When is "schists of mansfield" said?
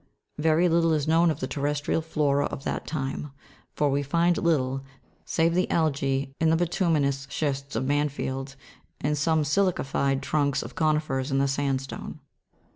7.31-8.55